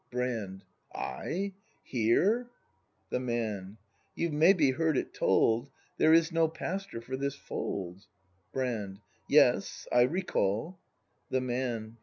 [0.09, 0.63] Brand.
[0.95, 1.53] I?
[1.83, 2.49] Here!
[3.11, 3.77] The Man.
[4.15, 8.07] You've maybe heard it told, There is no pastor for this fold.
[8.51, 8.99] Brand.
[9.29, 10.79] Yes; I recall
[11.29, 11.99] The Man.